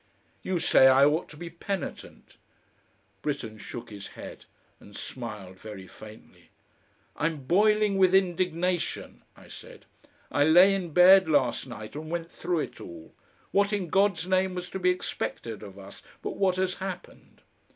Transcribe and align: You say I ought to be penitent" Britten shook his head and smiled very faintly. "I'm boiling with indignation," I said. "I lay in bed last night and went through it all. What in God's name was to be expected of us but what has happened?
You 0.41 0.57
say 0.57 0.87
I 0.87 1.05
ought 1.05 1.29
to 1.29 1.37
be 1.37 1.51
penitent" 1.51 2.37
Britten 3.21 3.59
shook 3.59 3.91
his 3.91 4.07
head 4.17 4.45
and 4.79 4.95
smiled 4.95 5.59
very 5.59 5.85
faintly. 5.85 6.49
"I'm 7.15 7.43
boiling 7.43 7.99
with 7.99 8.15
indignation," 8.15 9.21
I 9.37 9.47
said. 9.47 9.85
"I 10.31 10.43
lay 10.45 10.73
in 10.73 10.89
bed 10.91 11.29
last 11.29 11.67
night 11.67 11.93
and 11.93 12.09
went 12.09 12.31
through 12.31 12.61
it 12.61 12.81
all. 12.81 13.13
What 13.51 13.71
in 13.71 13.89
God's 13.89 14.25
name 14.27 14.55
was 14.55 14.71
to 14.71 14.79
be 14.79 14.89
expected 14.89 15.61
of 15.61 15.77
us 15.77 16.01
but 16.23 16.31
what 16.35 16.55
has 16.55 16.77
happened? 16.81 17.43